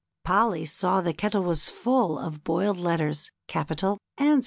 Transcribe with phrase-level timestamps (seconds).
[0.23, 4.39] Polly saw the kettle was full of boiled letters, capital and small.